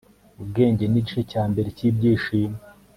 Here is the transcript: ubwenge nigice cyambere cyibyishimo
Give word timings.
ubwenge 0.41 0.83
nigice 0.87 1.19
cyambere 1.31 1.67
cyibyishimo 1.77 2.57